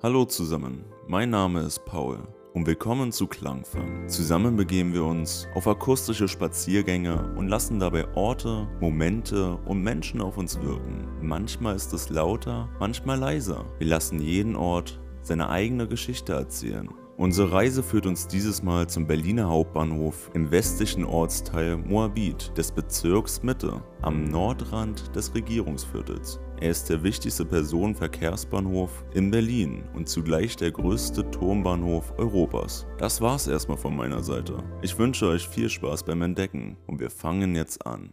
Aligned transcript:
Hallo 0.00 0.24
zusammen, 0.24 0.84
mein 1.08 1.30
Name 1.30 1.62
ist 1.62 1.84
Paul 1.84 2.20
und 2.54 2.68
willkommen 2.68 3.10
zu 3.10 3.26
Klangfang. 3.26 4.08
Zusammen 4.08 4.54
begeben 4.54 4.94
wir 4.94 5.04
uns 5.04 5.48
auf 5.56 5.66
akustische 5.66 6.28
Spaziergänge 6.28 7.34
und 7.36 7.48
lassen 7.48 7.80
dabei 7.80 8.06
Orte, 8.14 8.68
Momente 8.80 9.58
und 9.66 9.82
Menschen 9.82 10.20
auf 10.20 10.38
uns 10.38 10.62
wirken. 10.62 11.08
Manchmal 11.20 11.74
ist 11.74 11.92
es 11.92 12.10
lauter, 12.10 12.68
manchmal 12.78 13.18
leiser. 13.18 13.64
Wir 13.78 13.88
lassen 13.88 14.20
jeden 14.20 14.54
Ort 14.54 15.00
seine 15.22 15.48
eigene 15.48 15.88
Geschichte 15.88 16.32
erzählen. 16.32 16.88
Unsere 17.16 17.50
Reise 17.50 17.82
führt 17.82 18.06
uns 18.06 18.28
dieses 18.28 18.62
Mal 18.62 18.88
zum 18.88 19.08
Berliner 19.08 19.48
Hauptbahnhof 19.48 20.30
im 20.32 20.52
westlichen 20.52 21.04
Ortsteil 21.04 21.76
Moabit 21.76 22.56
des 22.56 22.70
Bezirks 22.70 23.42
Mitte 23.42 23.82
am 24.02 24.22
Nordrand 24.22 25.16
des 25.16 25.34
Regierungsviertels. 25.34 26.38
Er 26.60 26.70
ist 26.70 26.90
der 26.90 27.04
wichtigste 27.04 27.44
Personenverkehrsbahnhof 27.44 29.04
in 29.14 29.30
Berlin 29.30 29.84
und 29.94 30.08
zugleich 30.08 30.56
der 30.56 30.72
größte 30.72 31.30
Turmbahnhof 31.30 32.12
Europas. 32.18 32.84
Das 32.98 33.20
war's 33.20 33.46
erstmal 33.46 33.78
von 33.78 33.94
meiner 33.94 34.24
Seite. 34.24 34.64
Ich 34.82 34.98
wünsche 34.98 35.28
euch 35.28 35.46
viel 35.46 35.68
Spaß 35.68 36.02
beim 36.02 36.22
Entdecken 36.22 36.76
und 36.88 36.98
wir 36.98 37.10
fangen 37.10 37.54
jetzt 37.54 37.86
an. 37.86 38.12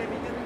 permiten 0.00 0.39